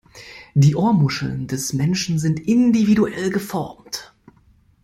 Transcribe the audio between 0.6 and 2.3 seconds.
Ohrmuscheln des Menschen